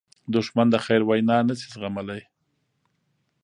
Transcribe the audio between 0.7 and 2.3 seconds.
د خیر وینا نه شي زغملی